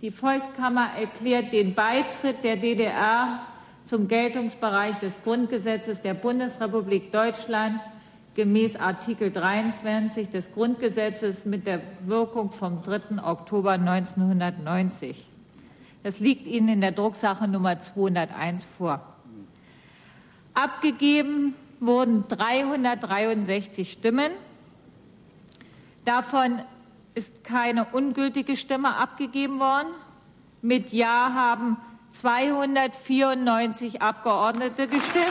Die 0.00 0.12
Volkskammer 0.12 0.90
erklärt 0.96 1.52
den 1.52 1.74
Beitritt 1.74 2.44
der 2.44 2.56
DDR 2.56 3.40
zum 3.84 4.06
Geltungsbereich 4.06 4.96
des 4.98 5.20
Grundgesetzes 5.24 6.02
der 6.02 6.14
Bundesrepublik 6.14 7.10
Deutschland 7.10 7.80
gemäß 8.36 8.76
Artikel 8.76 9.32
23 9.32 10.28
des 10.28 10.52
Grundgesetzes 10.52 11.44
mit 11.44 11.66
der 11.66 11.80
Wirkung 12.06 12.52
vom 12.52 12.80
3. 12.84 13.20
Oktober 13.24 13.72
1990. 13.72 15.28
Das 16.04 16.20
liegt 16.20 16.46
Ihnen 16.46 16.68
in 16.68 16.80
der 16.80 16.92
Drucksache 16.92 17.48
Nummer 17.48 17.80
201 17.80 18.64
vor. 18.66 19.00
Abgegeben 20.54 21.54
wurden 21.80 22.24
363 22.28 23.90
Stimmen. 23.90 24.30
Davon 26.04 26.60
ist 27.18 27.42
keine 27.42 27.84
ungültige 27.86 28.56
Stimme 28.56 28.94
abgegeben 28.96 29.58
worden. 29.58 29.88
Mit 30.62 30.92
Ja 30.92 31.32
haben 31.34 31.76
294 32.12 34.00
Abgeordnete 34.00 34.86
gestimmt. 34.86 35.26